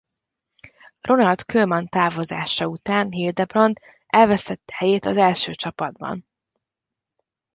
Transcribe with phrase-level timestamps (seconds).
[1.07, 6.25] Ronald Koeman távozása után Hildebrand elvesztette helyét az első csapatban.